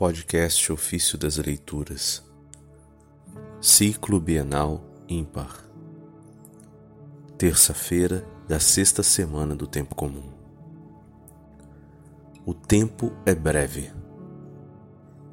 [0.00, 2.24] Podcast Ofício das Leituras,
[3.60, 5.62] Ciclo Bienal Ímpar,
[7.36, 10.30] terça-feira da sexta semana do Tempo Comum.
[12.46, 13.92] O tempo é breve.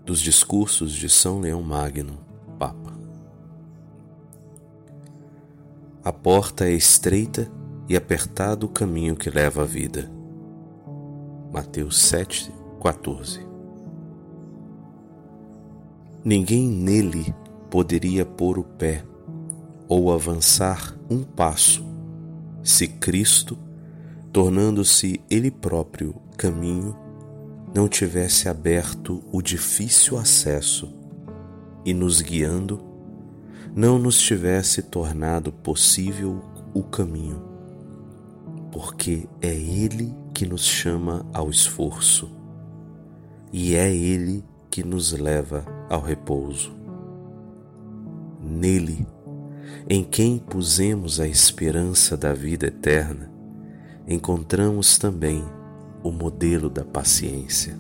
[0.04, 2.20] Dos discursos de São Leão Magno,
[2.60, 2.94] Papa.
[6.04, 7.50] A porta é estreita
[7.88, 10.12] e apertado o caminho que leva à vida.
[11.54, 12.52] Mateus 7,
[12.84, 13.48] 14.
[16.28, 17.34] Ninguém nele
[17.70, 19.02] poderia pôr o pé
[19.88, 21.86] ou avançar um passo
[22.62, 23.58] se Cristo,
[24.34, 26.98] tornando-se Ele próprio caminho,
[27.74, 30.94] não tivesse aberto o difícil acesso
[31.86, 32.84] e nos guiando,
[33.74, 36.42] não nos tivesse tornado possível
[36.74, 37.42] o caminho,
[38.70, 42.30] porque é Ele que nos chama ao esforço
[43.54, 46.76] e é Ele que nos leva ao repouso.
[48.42, 49.08] Nele,
[49.90, 53.32] em quem pusemos a esperança da vida eterna,
[54.08, 55.44] encontramos também
[56.04, 57.78] o modelo da paciência.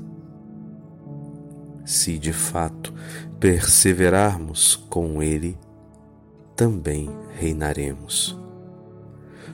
[1.85, 2.93] Se de fato
[3.39, 5.57] perseverarmos com Ele,
[6.55, 8.37] também reinaremos.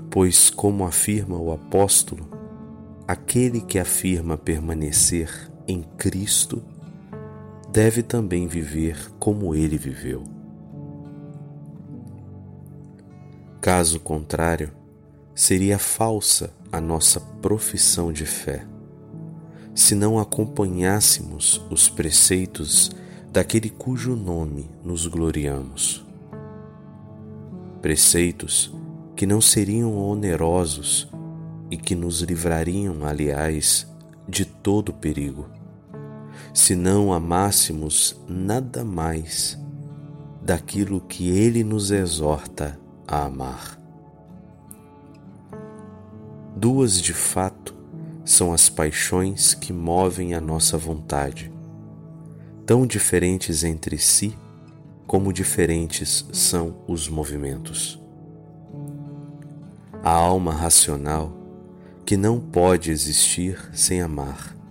[0.09, 2.27] Pois, como afirma o apóstolo,
[3.07, 6.63] aquele que afirma permanecer em Cristo
[7.73, 10.23] deve também viver como ele viveu.
[13.59, 14.71] Caso contrário,
[15.33, 18.63] seria falsa a nossa profissão de fé,
[19.73, 22.91] se não acompanhássemos os preceitos
[23.31, 26.05] daquele cujo nome nos gloriamos.
[27.81, 28.71] Preceitos
[29.15, 31.09] que não seriam onerosos
[31.71, 33.87] e que nos livrariam, aliás,
[34.29, 35.52] de todo perigo
[36.53, 39.57] se não amássemos nada mais
[40.41, 43.79] daquilo que Ele nos exorta a amar.
[46.55, 47.75] Duas de fato
[48.25, 51.51] são as paixões que movem a nossa vontade,
[52.65, 54.37] tão diferentes entre si
[55.05, 57.99] como diferentes são os movimentos.
[60.03, 61.37] A alma racional
[62.05, 64.62] que não pode existir sem amar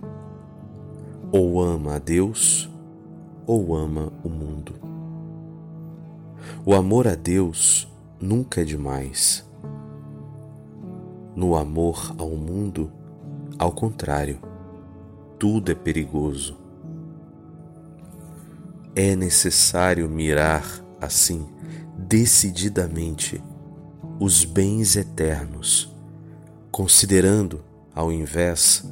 [1.35, 2.69] ou ama a Deus
[3.47, 4.75] ou ama o mundo.
[6.63, 9.43] O amor a Deus nunca é demais.
[11.35, 12.91] No amor ao mundo,
[13.57, 14.37] ao contrário,
[15.39, 16.55] tudo é perigoso.
[18.95, 20.63] É necessário mirar,
[21.01, 21.47] assim,
[21.97, 23.43] decididamente
[24.19, 25.91] os bens eternos,
[26.71, 27.63] considerando,
[27.95, 28.87] ao invés,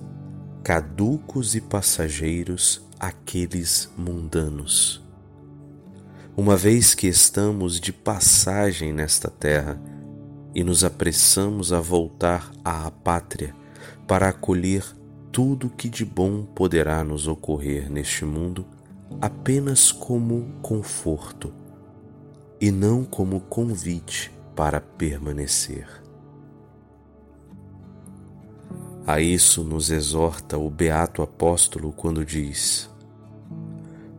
[0.63, 5.01] caducos e passageiros aqueles mundanos.
[6.37, 9.81] Uma vez que estamos de passagem nesta terra
[10.53, 13.55] e nos apressamos a voltar à pátria
[14.07, 14.85] para acolher
[15.31, 18.65] tudo que de bom poderá nos ocorrer neste mundo
[19.19, 21.51] apenas como conforto
[22.59, 26.00] e não como convite para permanecer.
[29.11, 32.89] A isso nos exorta o beato apóstolo quando diz: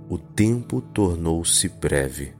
[0.06, 2.34] O tempo tornou-se breve.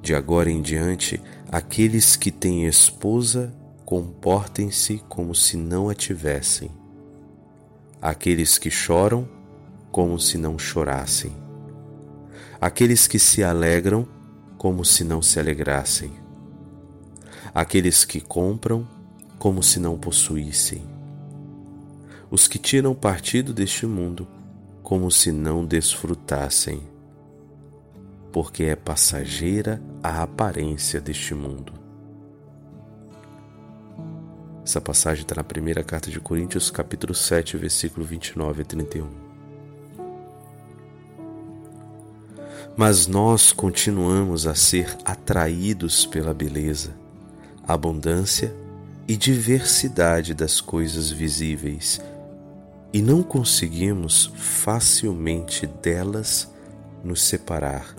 [0.00, 1.20] De agora em diante,
[1.50, 3.52] aqueles que têm esposa
[3.84, 6.70] comportem-se como se não a tivessem.
[8.00, 9.28] Aqueles que choram,
[9.90, 11.36] como se não chorassem.
[12.60, 14.06] Aqueles que se alegram,
[14.56, 16.12] como se não se alegrassem.
[17.52, 18.86] Aqueles que compram,
[19.36, 20.96] como se não possuíssem
[22.30, 24.26] os que tiram partido deste mundo
[24.82, 26.82] como se não desfrutassem,
[28.32, 31.72] porque é passageira a aparência deste mundo.
[34.64, 39.08] Essa passagem está na primeira carta de Coríntios, capítulo 7, versículo 29 a 31.
[42.76, 46.94] Mas nós continuamos a ser atraídos pela beleza,
[47.66, 48.54] abundância
[49.08, 52.00] e diversidade das coisas visíveis
[52.92, 56.50] e não conseguimos facilmente delas
[57.04, 57.94] nos separar.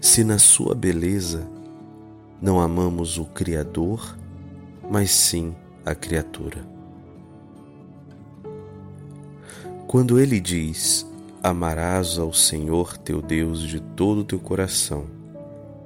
[0.00, 1.46] Se na sua beleza
[2.40, 4.16] não amamos o Criador,
[4.90, 5.54] mas sim
[5.84, 6.66] a criatura.
[9.86, 11.06] Quando ele diz:
[11.42, 15.06] Amarás ao Senhor teu Deus de todo o teu coração,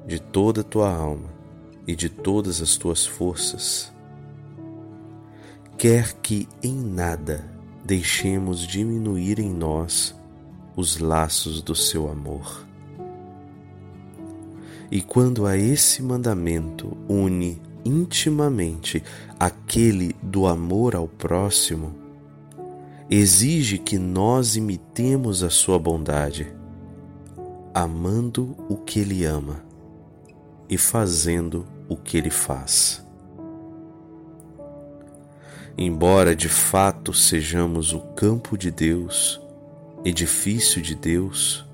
[0.06, 1.28] de toda a tua alma
[1.86, 3.92] e de todas as tuas forças,
[5.76, 7.57] quer que em nada
[7.88, 10.14] deixemos diminuir em nós
[10.76, 12.66] os laços do seu amor.
[14.90, 19.02] E quando a esse mandamento une intimamente
[19.40, 21.94] aquele do amor ao próximo,
[23.08, 26.54] exige que nós imitemos a sua bondade,
[27.72, 29.64] amando o que ele ama
[30.68, 33.02] e fazendo o que ele faz.
[35.80, 39.40] Embora de fato sejamos o campo de Deus,
[40.04, 41.64] edifício de Deus,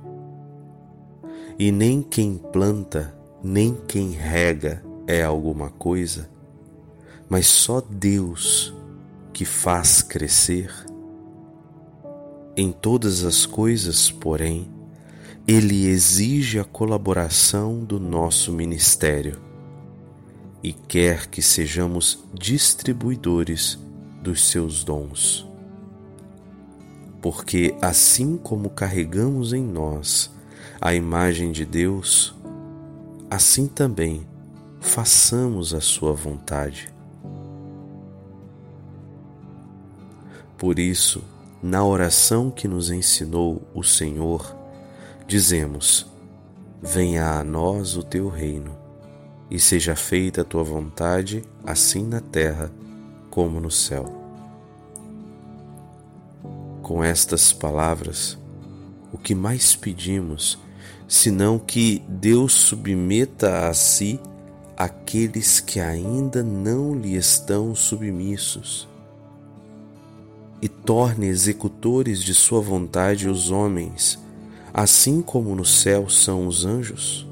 [1.58, 6.28] e nem quem planta, nem quem rega é alguma coisa,
[7.30, 8.74] mas só Deus
[9.32, 10.70] que faz crescer.
[12.54, 14.68] Em todas as coisas, porém,
[15.48, 19.40] Ele exige a colaboração do nosso ministério
[20.62, 23.78] e quer que sejamos distribuidores
[24.24, 25.46] dos seus dons.
[27.20, 30.30] Porque assim como carregamos em nós
[30.80, 32.34] a imagem de Deus,
[33.30, 34.26] assim também
[34.80, 36.92] façamos a Sua vontade.
[40.56, 41.22] Por isso,
[41.62, 44.56] na oração que nos ensinou o Senhor,
[45.26, 46.06] dizemos:
[46.80, 48.74] Venha a nós o teu reino,
[49.50, 52.70] e seja feita a tua vontade, assim na terra
[53.34, 54.06] como no céu.
[56.82, 58.38] Com estas palavras,
[59.12, 60.56] o que mais pedimos,
[61.08, 64.20] senão que Deus submeta a si
[64.76, 68.88] aqueles que ainda não lhe estão submissos
[70.62, 74.18] e torne executores de sua vontade os homens,
[74.72, 77.26] assim como no céu são os anjos?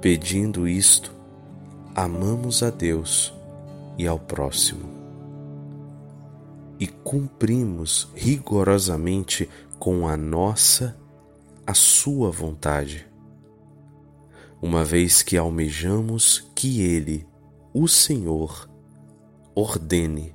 [0.00, 1.13] Pedindo isto,
[1.94, 3.32] amamos a Deus
[3.96, 4.92] e ao próximo.
[6.78, 9.48] E cumprimos rigorosamente
[9.78, 10.96] com a nossa,
[11.64, 13.06] a sua vontade,
[14.60, 17.26] uma vez que almejamos que Ele,
[17.72, 18.68] o Senhor,
[19.54, 20.34] ordene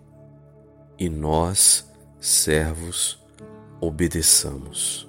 [0.97, 3.19] e nós, servos,
[3.81, 5.08] obedeçamos.